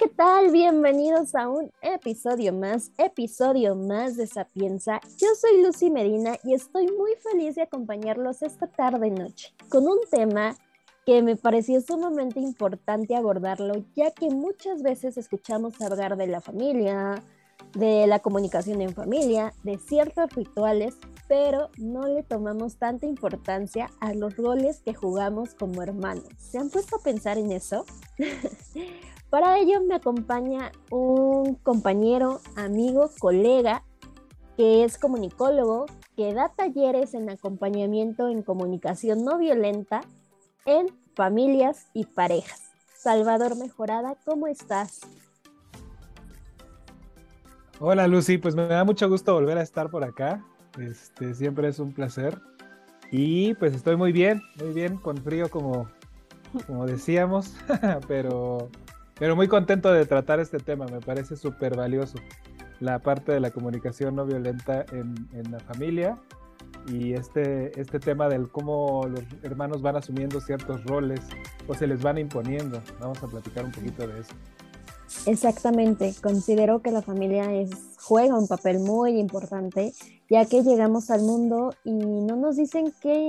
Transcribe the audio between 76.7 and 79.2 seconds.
que la familia juega un papel muy